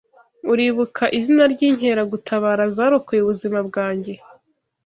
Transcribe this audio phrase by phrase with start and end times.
[0.51, 4.13] Uribuka izina ryinkeragutabara zarokoye ubuzima bwanjye?